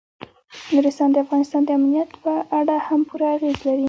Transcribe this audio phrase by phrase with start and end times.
[0.73, 3.79] نورستان د افغانستان د امنیت په اړه هم پوره اغېز لري.